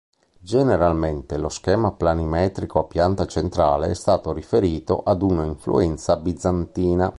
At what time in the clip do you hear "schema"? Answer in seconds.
1.49-1.91